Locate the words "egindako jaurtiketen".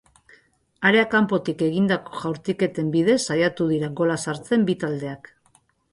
1.65-2.89